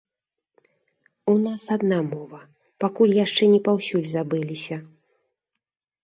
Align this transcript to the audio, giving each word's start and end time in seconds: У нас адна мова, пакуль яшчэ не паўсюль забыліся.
У 1.33 1.33
нас 1.45 1.61
адна 1.75 1.99
мова, 2.11 2.39
пакуль 2.83 3.13
яшчэ 3.25 3.43
не 3.53 3.59
паўсюль 3.67 4.05
забыліся. 4.13 4.75